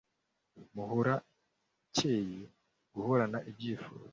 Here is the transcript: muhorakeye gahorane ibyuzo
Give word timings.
muhorakeye 0.75 2.39
gahorane 2.93 3.39
ibyuzo 3.51 3.89